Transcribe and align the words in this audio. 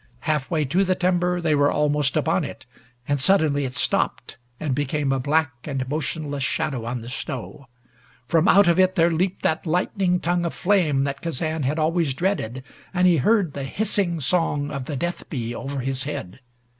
Half 0.21 0.49
way 0.49 0.65
to 0.65 0.83
the 0.83 0.95
timber 0.95 1.39
they 1.39 1.53
were 1.53 1.69
almost 1.71 2.17
upon 2.17 2.43
it, 2.43 2.65
and 3.07 3.19
suddenly 3.19 3.65
it 3.65 3.75
stopped 3.75 4.37
and 4.59 4.73
became 4.73 5.11
a 5.11 5.19
black 5.19 5.51
and 5.67 5.87
motionless 5.87 6.41
shadow 6.41 6.85
on 6.85 7.01
the 7.01 7.07
snow. 7.09 7.67
From 8.27 8.47
out 8.47 8.67
of 8.67 8.79
it 8.79 8.95
there 8.95 9.11
leaped 9.11 9.43
that 9.43 9.67
lightning 9.67 10.19
tongue 10.19 10.43
of 10.43 10.55
flame 10.55 11.03
that 11.03 11.21
Kazan 11.21 11.61
had 11.61 11.77
always 11.77 12.15
dreaded, 12.15 12.63
and 12.95 13.05
he 13.05 13.17
heard 13.17 13.53
the 13.53 13.63
hissing 13.65 14.19
song 14.19 14.71
of 14.71 14.85
the 14.85 14.97
death 14.97 15.29
bee 15.29 15.53
over 15.53 15.81
his 15.81 16.05
head. 16.05 16.39